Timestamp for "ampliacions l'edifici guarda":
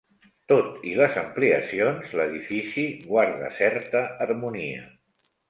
1.21-3.53